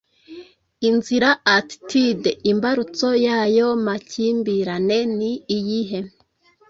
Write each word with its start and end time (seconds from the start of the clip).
inzira 0.89 1.29
attitudes 1.57 2.39
imbarutso 2.51 3.07
yayo 3.27 3.67
makimbirane 3.85 4.99
ni 5.17 5.31
iyihe 5.57 5.99